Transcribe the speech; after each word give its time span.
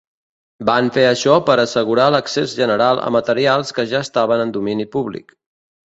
Van 0.67 0.87
fer 0.95 1.03
això 1.09 1.35
per 1.49 1.57
assegurar 1.63 2.07
l'accés 2.15 2.57
general 2.61 3.03
a 3.09 3.13
materials 3.19 3.77
que 3.79 3.87
ja 3.93 4.03
estaven 4.09 4.45
en 4.47 4.55
domini 4.57 4.89
públic. 4.97 5.37